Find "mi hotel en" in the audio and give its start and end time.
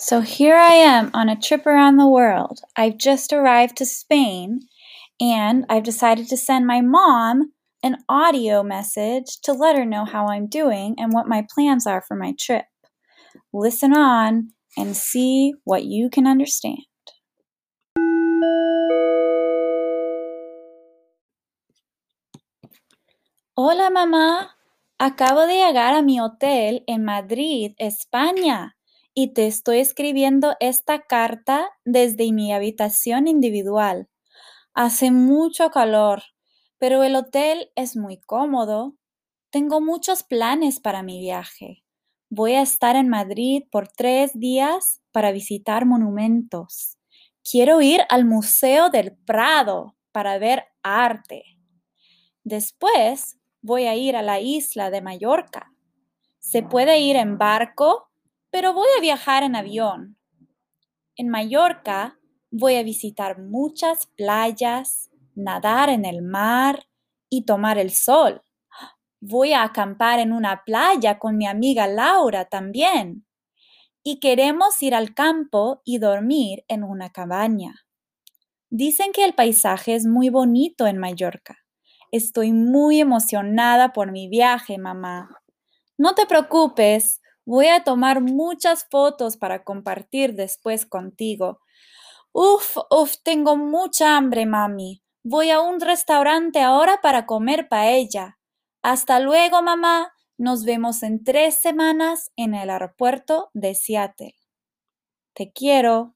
26.02-27.04